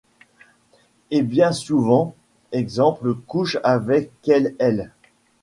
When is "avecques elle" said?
3.61-4.91